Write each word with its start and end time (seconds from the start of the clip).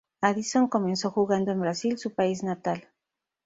Addison 0.19 0.67
comenzó 0.67 1.11
jugando 1.11 1.51
en 1.51 1.59
Brasil, 1.61 1.99
su 1.99 2.15
país 2.15 2.41
natal. 2.41 2.89